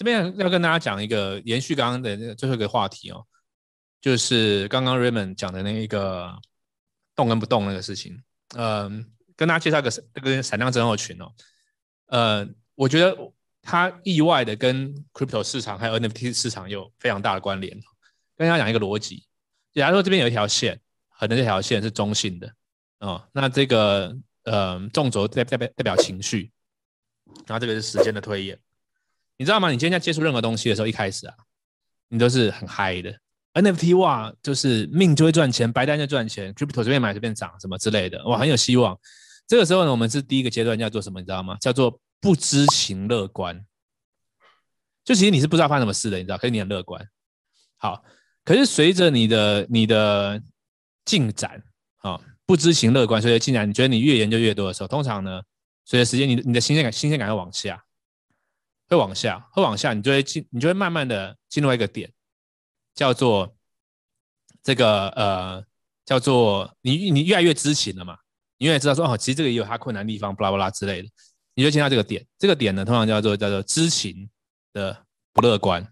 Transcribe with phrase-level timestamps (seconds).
[0.00, 3.22] 这边要跟大家讲一个延续刚刚的那个最后一个话题哦，
[4.00, 6.34] 就是刚刚 Raymond 讲的那一个
[7.14, 8.18] 动跟不动那个事情。
[8.56, 9.04] 嗯、
[9.36, 11.30] 跟大家介绍个这个闪亮症候群哦。
[12.06, 13.14] 呃，我觉得
[13.60, 17.70] 它意外的跟 Crypto 市场还有 NFT 市场有非常大的关联。
[18.38, 19.26] 跟大家讲一个逻辑，
[19.74, 20.80] 假如说这边有一条线，
[21.18, 22.50] 可能这条线是中性的
[23.00, 26.50] 哦，那这个呃纵轴代代表代表情绪，
[27.46, 28.58] 然后这个是时间的推演。
[29.40, 29.70] 你知道吗？
[29.70, 31.34] 你今天在接触任何东西的时候，一开始啊，
[32.10, 33.10] 你都是很嗨的。
[33.54, 38.94] NFT 哇，就是命就会赚钱，白单就赚钱，Crypto 随便买随便涨，什么之类的，哇，很有希望。
[39.46, 41.20] 这个时候呢，我们是第一个阶段叫做什么？
[41.20, 41.56] 你知道吗？
[41.58, 43.64] 叫做不知情乐观。
[45.06, 47.02] 就其实你是不知道发生什么事的，你知道，可是你很乐观。
[47.78, 48.04] 好，
[48.44, 50.38] 可是随着你的你的
[51.06, 51.62] 进展
[52.02, 55.40] 啊，不知情乐观，随着进展，你觉得你越研究越多的时候，通常呢，
[55.86, 57.82] 随着时间，你你的新鲜感新鲜感要往下。
[58.90, 62.12] 会往下，会往下，你就会进，你就会慢慢的进入一个点，
[62.92, 63.56] 叫做
[64.64, 65.64] 这个呃，
[66.04, 68.18] 叫做你你越来越知情了嘛，
[68.58, 71.08] 你越来越知道说哦，其实这个也有它困难地方，巴拉巴拉之类的，
[71.54, 74.28] 你就进到这个点，这个点呢，通常叫做叫做知情
[74.72, 75.86] 的不乐观，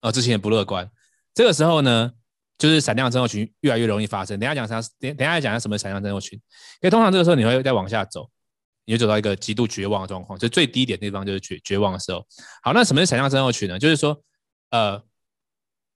[0.00, 0.90] 哦，知情的不乐观，
[1.34, 2.10] 这个时候呢，
[2.56, 4.40] 就是闪亮症候群越来越容易发生。
[4.40, 4.80] 等下讲啥？
[4.98, 6.38] 等等下讲下什么闪亮症候群？
[6.38, 8.30] 因为通常这个时候你会再往下走。
[8.86, 12.24] 你就走到一个极度绝望的状况，就最低点的地方就是绝绝望的时候。
[12.62, 13.76] 好，那什么是想象症候群呢？
[13.76, 14.16] 就是说，
[14.70, 15.02] 呃，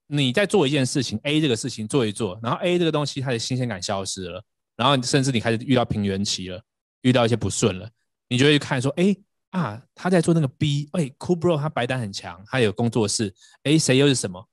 [0.07, 4.43] 你在做一件事情 A 这个事情做一做，然后 A 这个东西它的新鲜感消失了，
[4.75, 6.61] 然后甚至你开始遇到平原期了，
[7.03, 7.89] 遇到一些不顺了，
[8.27, 9.15] 你就会去看说，哎
[9.51, 13.33] 啊，他在做那个 B，哎，Cool Bro 他白单很强，他有工作室，
[13.63, 14.45] 哎，谁又是什么？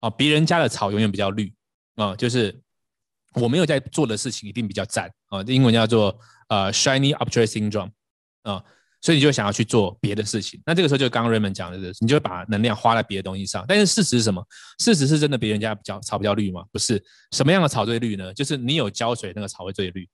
[0.00, 1.50] 哦，别人家的草永远比较绿
[1.94, 2.60] 啊，就是
[3.32, 6.14] 我没有在做的事情一定比较赞啊，英文叫做。
[6.48, 7.90] 呃、，shiny object syndrome
[8.42, 8.62] 啊、
[9.00, 10.60] 所以你就想要去做别的事情。
[10.64, 13.64] 那这个时候就刚刚 Raymond 讲的，你就会把能量花在别的东西上。
[13.66, 14.44] 但是事实是什么？
[14.78, 16.64] 事实是真的别人家比较草比较绿吗？
[16.70, 17.02] 不是。
[17.32, 18.32] 什么样的草最绿呢？
[18.32, 20.08] 就是你有浇水，那个草会最绿。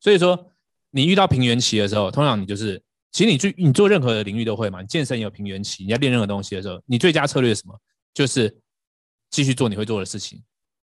[0.00, 0.50] 所以说，
[0.90, 2.82] 你遇到平原期的时候，通常你就是，
[3.12, 4.80] 其实你去你做任何的领域都会嘛。
[4.80, 7.78] 你健身也有平原期，你要练任何东西的时候，你最佳策略是什么？
[8.14, 8.54] 就是
[9.30, 10.42] 继续做你会做的事情。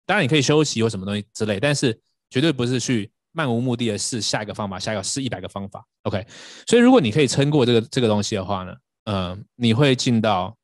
[0.06, 1.98] 当然你可以休息或什么东西之类，但是
[2.30, 3.10] 绝对不是去。
[3.34, 6.28] 漫无目的的试下一个方法，下一个试一百个方法，OK。
[6.68, 8.76] 所以如果你可以撑过这个这个东西的话呢，
[9.06, 10.58] 嗯、你会进到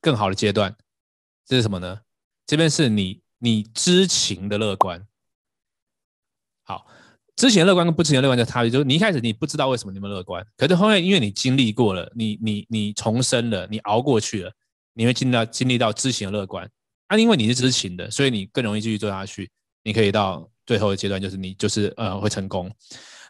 [0.00, 0.74] 更好的阶段。
[1.46, 2.00] 这是什么呢？
[2.44, 5.06] 这边是你你知情的乐观。
[6.64, 6.86] 好，
[7.36, 14.52] 知情乐观跟不知情的乐观的差别就是，你一开始你不知道为什么你们乐观，可是后面因为你经历过了，你你你重生了，你熬过去了，
[14.92, 16.68] 你会进到经历到知情的乐观。
[17.06, 19.48] 啊，因为你是知情的，所以你更容易继续做下去，
[19.84, 20.50] 你可以到。
[20.66, 22.70] 最后的阶段就是你就是呃会成功。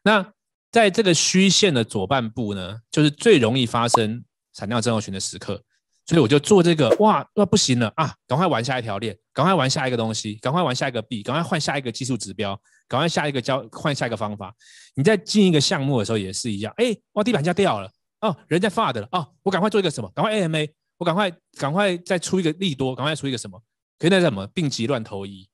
[0.02, 0.26] 那
[0.72, 5.62] 在这个虚线的左半部呢，就是最容易发生闪量症候群的时刻。
[6.08, 8.14] 所以我就做这个，哇，那不行了啊！
[8.28, 14.54] 赶快玩下一条链，赶快玩下一个东西，赶快玩下一个币，赶快换下一个技术指标，赶快下一个交换下一个方法。
[14.94, 20.08] 你在进一个项目的时候也是一样，哎，哇，地板价掉了哦，人家发的了哦，我赶快做一个什么？
[20.14, 23.60] 赶快 AMA，我赶快赶快再出一个利多，赶快出一个什么？
[23.98, 25.48] 可以那什么病急乱投医。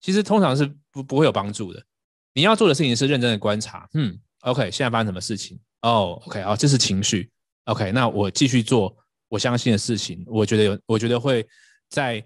[0.00, 1.82] 其实通常是不不会有帮助的。
[2.32, 3.88] 你要做的事情是认真的观察。
[3.94, 5.58] 嗯，OK，现在发生什么事情？
[5.82, 7.30] 哦，OK，哦，这是情绪。
[7.64, 8.96] OK，那我继续做
[9.28, 10.22] 我相信的事情。
[10.26, 11.46] 我觉得有，我觉得会
[11.88, 12.24] 在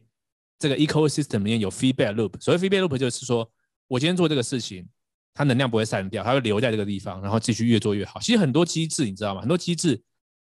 [0.58, 2.40] 这个 ecosystem 里面有 feedback loop。
[2.40, 3.50] 所谓 feedback loop 就是说
[3.88, 4.86] 我今天做这个事情，
[5.32, 8.20] 它能量不会散掉，它会留在这个地方，然后继续越做越好。
[8.20, 9.40] 其实很多机制你知道吗？
[9.40, 10.02] 很多机制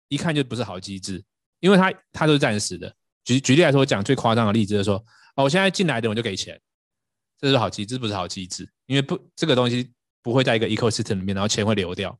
[0.08, 1.22] 一看就不是好机制，
[1.60, 2.94] 因为它它都是暂时的。
[3.24, 4.96] 举举例来说，我讲最夸张的例子就是说，
[5.36, 6.58] 哦，我现在进来的我就给钱。
[7.38, 12.18] 这是好机制，不是好机制，因为不这个东西不会在一个 ecosystem 里面，然后钱会流掉。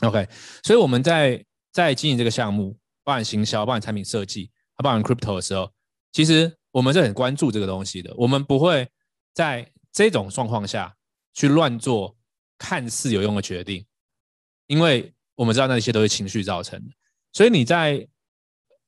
[0.00, 0.26] OK，
[0.62, 5.70] 所以我们在在经营这个项目，包含行销、包含产品设计、还包含 crypto 的时候，
[6.12, 8.14] 其实我们是很关注这个东西的。
[8.16, 8.88] 我们不会
[9.34, 10.96] 在这种状况下
[11.34, 12.16] 去乱做
[12.56, 13.84] 看似有用的决定，
[14.66, 16.94] 因为我们知道那些都是情绪造成的。
[17.32, 18.08] 所以你在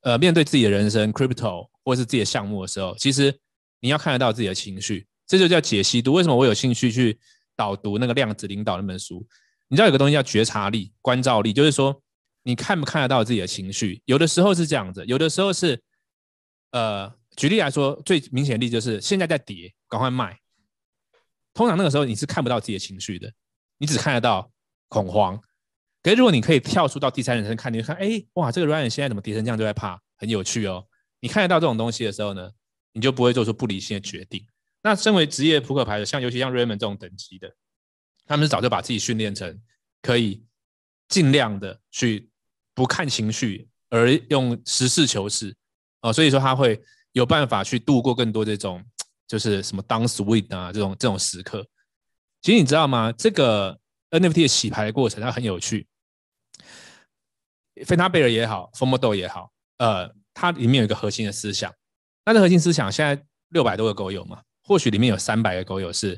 [0.01, 3.39] 呃面对自己的人生、crypto 或是自己的项目的时候，其实
[3.81, 5.07] 你要看得到自己的情绪。
[5.31, 6.13] 这就叫解析度。
[6.13, 7.17] 为什么我有兴趣去
[7.55, 9.25] 导读那个量子领导那本书？
[9.69, 12.03] 你知道有个东西叫觉察力、观照力，就是说
[12.43, 14.03] 你看不看得到自己的情绪？
[14.07, 15.81] 有的时候是这样子，有的时候是，
[16.73, 20.37] 呃，举例来说，最明显的例子就是现在在跌，赶快卖。
[21.55, 23.33] 通常那个时候你是看不到自己的情绪的，
[23.79, 24.51] 你只看得到
[24.89, 25.41] 恐慌。
[26.03, 30.85] 可是如果你可以跳出到第三人称看，你就看，哎，哇，这个 Ryan 现在怎么跌成这样就在怕，很有趣哦。
[31.21, 32.51] 你看得到这种东西的时候呢，
[32.93, 34.45] 你就不会做出不理性的决定。
[34.83, 37.55] 那身为职业扑克牌的，像尤其像 Raymond 这种等级的，
[38.27, 39.61] 他们是早就把自己训练成
[40.03, 40.45] 可以
[41.09, 42.31] 尽量的去
[42.75, 45.55] 不看情绪，而用实事求是
[46.01, 46.81] 哦，所以说他会
[47.13, 48.83] 有办法去度过更多这种
[49.27, 51.67] 就是什么 downswing 啊这种这种时刻。
[52.41, 53.13] 其实你知道吗？
[53.13, 53.79] 这个
[54.11, 55.87] NFT 的洗牌的过程它很有趣。
[57.85, 61.75] 芬达贝尔也好，FOMO 也好，呃，它里面有一个核心的思想。
[62.25, 66.17] 那这核心思想现在六百多个狗友嘛，或许里面有三百个狗友是，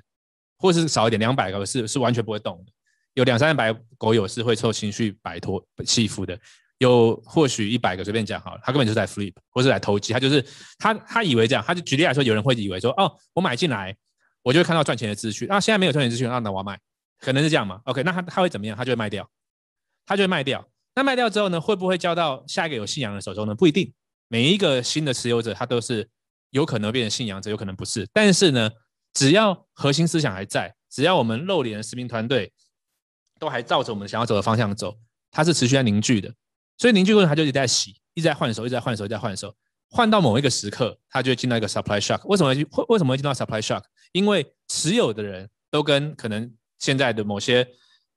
[0.59, 2.73] 或是少一点两百个是是完全不会动的。
[3.15, 6.39] 有两三百狗友是会受情绪摆脱起伏的。
[6.77, 10.45] 有或许一百个随便讲好了，他根本就是在 flip 或是来投机，他就是
[10.77, 13.97] 他他以为这样，他就举例来说，有人会以为说，哦，我买进来，
[14.43, 16.79] 我就会看到赚钱的资讯，啊，现在没有赚钱资讯，啊，那我要卖，
[17.21, 18.77] 可能是这样嘛？OK，那他他会怎么样？
[18.77, 19.27] 他就会卖掉，
[20.05, 20.69] 他就会卖掉。
[20.95, 23.55] 那卖掉之后呢，会不会交到下一个有信仰的手中呢？
[23.55, 23.91] 不一定，
[24.29, 26.07] 每一个新的持有者他都是
[26.53, 28.09] 有可能变成信仰者，有可能不是。
[28.13, 28.71] 但是呢，
[29.13, 32.53] 只要核心思想还在，只要我们露脸的实名团队
[33.39, 34.97] 都还照着我们想要走的方向走，
[35.31, 36.33] 它是持续在凝聚的。
[36.79, 39.55] 所以凝聚过程它就一直在洗，一直在换手，一直在换手，一直在换手，
[39.91, 42.25] 换到某一个时刻，它就会进到一个 supply shock。
[42.27, 43.83] 为什么会为什么会进到 supply shock？
[44.13, 47.67] 因为持有的人都跟可能现在的某些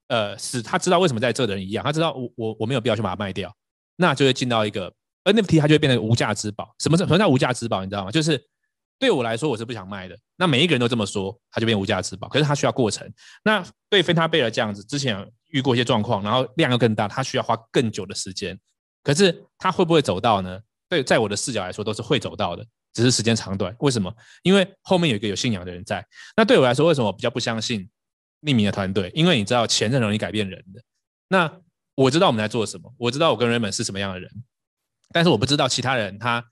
[0.08, 3.56] 呃是他知道为什么在这的人一样，他知道我我我没有必要去把它卖掉，
[3.96, 4.94] 那就会进到一个
[5.26, 6.74] NFT，它就会变成无价之宝。
[6.80, 7.84] 什么什么叫无价之宝？
[7.84, 8.12] 你知道吗？
[8.12, 8.42] 就是
[8.98, 12.30] 对我来说我是不想卖的，那每一个人都这么说，它就变无价之宝。
[12.30, 13.12] 可是它需要过程。
[13.44, 15.30] 那对芬塔贝尔这样子，之前。
[15.52, 18.60] 遇过一些状况，然后量又更大，它需要花更久的时间。
[19.04, 20.60] 可是它会不会走到呢？
[20.90, 23.74] 对，在我的视角来说，都是会走到的，只是时间长短。
[23.80, 24.14] 为什么？
[24.44, 26.06] 因为后面有一个有信仰的人在。
[26.36, 27.90] 那对我来说，为什么我比较不相信
[28.42, 29.10] 匿名的团队？
[29.16, 30.82] 因为你知道，钱是很容易改变人的。
[31.30, 31.50] 那
[31.96, 34.30] 我知道我们在做什么，我知道我跟 Raymond 是什么样的人，
[35.16, 36.46] 但是我不知道其他人他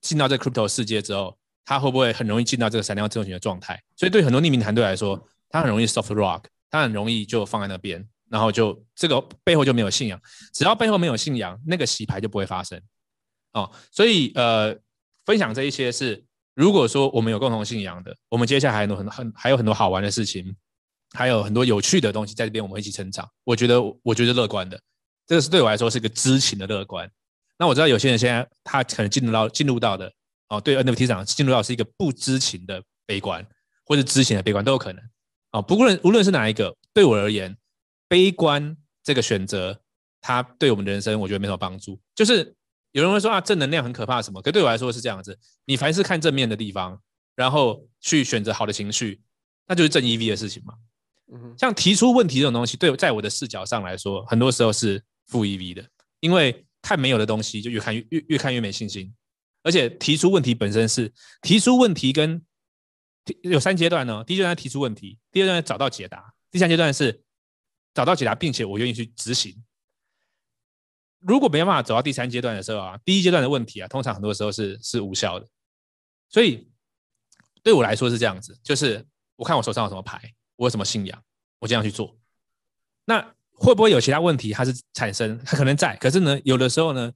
[0.00, 3.80] 进到这个 crypto 世界之后，他会不会很容易进到这个闪亮正群的状态。
[3.94, 8.04] 所以对很多匿名团队来说，他很容易 soft rock，他很容易就放在那边。
[8.28, 10.20] 然后就这个背后就没有信仰，
[10.52, 12.82] 只要背后没有信仰，那个洗牌就不会发生
[13.52, 13.70] 哦。
[13.92, 14.76] 所以呃，
[15.24, 16.24] 分享这一些是，
[16.56, 20.56] 如果说我们有共同信仰的，我们接下来还有很多很还有很多好玩的事情，
[21.12, 23.28] 还有很多有趣的东西在这边，我们一起成长。
[23.44, 24.80] 我觉得我觉得乐观的，
[25.24, 27.08] 这个是对我来说是一个知情的乐观。
[27.62, 30.12] 那我知道有些人现在他可能进入到进入到的
[30.48, 33.46] 哦，对 NFT 市场进入到是一个不知情的悲观，
[33.84, 35.00] 或者知情的悲观都有可能
[35.52, 35.62] 哦。
[35.62, 37.56] 不论无论是哪一个，对我而言。
[38.08, 39.80] 悲观这个选择，
[40.20, 42.00] 它对我们的人生，我觉得没什么帮助。
[42.16, 42.52] 就是
[42.90, 44.42] 有人会说啊，正能量很可怕什么？
[44.42, 45.38] 可对我来说是这样子。
[45.66, 47.00] 你凡是看正面的地方，
[47.36, 49.22] 然后去选择好的情绪，
[49.68, 50.74] 那就是正 EV 的事情嘛。
[51.56, 55.82] 像提出问题这种东西，对，在我的视角上来说，很多时候是负 EV 的，
[56.18, 59.14] 因为看没有的东西就越看越越越看越没信心。
[59.62, 62.44] 而且提出问题本身是提出问题跟
[63.42, 64.22] 有三阶段呢。
[64.24, 67.22] 第一阶段提出问题，第二阶段找到解答，第三阶段是。
[67.94, 69.54] 找到解答，并且我愿意去执行。
[71.18, 75.46] 如果没办法走到第三阶段的时候啊，第一阶段的问题啊，通常很多时候是是无效的。
[76.30, 76.72] 所以
[77.62, 79.06] 对我来说是这样子，就是
[79.36, 81.22] 我看我手上有什么牌，我有什么信仰，
[81.58, 82.16] 我这样去做。
[83.04, 85.40] 那会不会有其他问题它是产生？
[85.44, 87.12] 它可能在，可是呢，有的时候呢，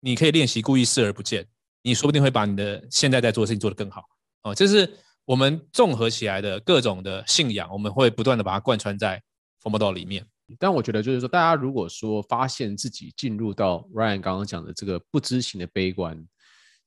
[0.00, 1.46] 你可以练习故意视而不见，
[1.82, 4.02] 你说不定会把你的现在在做的事情做得更好。
[4.42, 4.92] 哦，这是
[5.24, 9.22] 我们综合起来的各种的信仰，我们会不断的把它贯穿在。
[9.62, 10.22] FOMO 里面，
[10.58, 16.22] 但我觉得就是说，大家如果说发现自己进入到 Ryan 刚刚讲的这个不知情的悲观，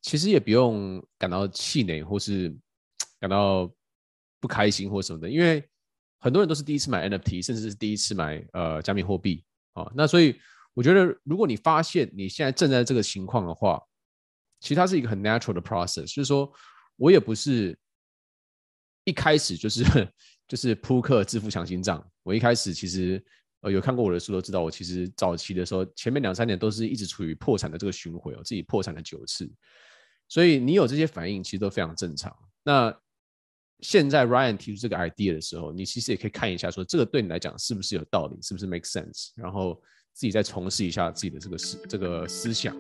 [0.04, 2.56] 其实也不用感到气馁或是
[3.20, 3.68] 感到
[4.40, 5.68] 不开心或什么的，因为
[6.20, 9.44] 很多人都是第一次买 NFT，甚至是第一次买呃加密货币
[9.74, 9.92] 啊。
[9.96, 10.40] 那所以
[10.74, 13.82] 我觉得，如果你发现你现在正在这个情况的话，
[14.60, 16.52] 其实它是一个很 natural 的 process，就是说
[16.96, 17.78] 我也不是
[19.04, 19.84] 一开始就是。
[20.48, 22.02] 就是扑克致富强心脏。
[22.24, 23.22] 我一开始其实
[23.60, 29.52] 呃有看过我的书，都知道我其实早期的时候，前面两三年都是一直处于破产的这个巡回，我自己破产了九次。
[30.30, 32.34] 所以你有这些反应，其实都非常正常。
[32.64, 32.98] 那
[33.82, 39.80] 现在 Ryan 提出这个 idea 的时候，你其实也可以看一下，说这个对你来讲是不是有道理，是不是 make sense，然后
[40.14, 42.76] 自己再重试一下自己的这个思这个思想。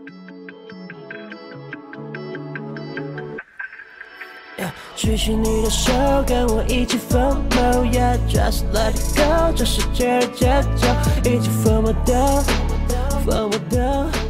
[4.95, 5.93] 举起你的手，
[6.25, 10.87] 跟我一起 FOMO Yeah, just let it go，这世界的节奏，
[11.29, 12.43] 一起 FOMO 的
[13.23, 14.26] ，FOMO 的。